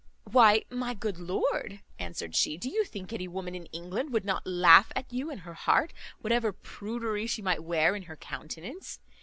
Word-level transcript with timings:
"Why, 0.23 0.65
my 0.71 0.95
good 0.95 1.19
lord," 1.19 1.81
answered 1.99 2.35
she, 2.35 2.57
"do 2.57 2.67
you 2.67 2.85
think 2.85 3.13
any 3.13 3.27
woman 3.27 3.53
in 3.53 3.67
England 3.67 4.11
would 4.11 4.25
not 4.25 4.47
laugh 4.47 4.91
at 4.95 5.13
you 5.13 5.29
in 5.29 5.37
her 5.37 5.53
heart, 5.53 5.93
whatever 6.21 6.51
prudery 6.51 7.27
she 7.27 7.43
might 7.43 7.63
wear 7.63 7.95
in 7.95 8.01
her 8.09 8.15
countenance? 8.15 8.97